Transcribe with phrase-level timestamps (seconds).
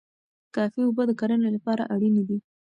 [0.55, 2.37] کافي اوبه د کرنې لپاره اړینې دي.